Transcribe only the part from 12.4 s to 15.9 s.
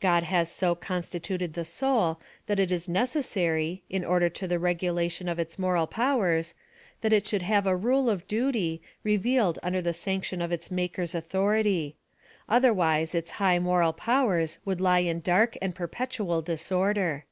otherwise its high moral powers would lie in dark and